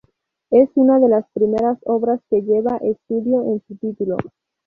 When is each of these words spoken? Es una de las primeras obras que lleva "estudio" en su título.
Es 0.49 0.67
una 0.73 0.97
de 0.97 1.09
las 1.09 1.25
primeras 1.31 1.77
obras 1.85 2.21
que 2.31 2.41
lleva 2.41 2.77
"estudio" 2.77 3.43
en 3.43 3.61
su 3.67 3.75
título. 3.75 4.17